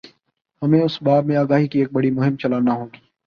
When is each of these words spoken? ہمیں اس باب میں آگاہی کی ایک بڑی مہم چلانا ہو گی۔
ہمیں 0.61 0.81
اس 0.81 1.01
باب 1.03 1.25
میں 1.25 1.35
آگاہی 1.35 1.67
کی 1.67 1.79
ایک 1.79 1.91
بڑی 1.93 2.11
مہم 2.11 2.35
چلانا 2.35 2.73
ہو 2.73 2.85
گی۔ 2.85 2.99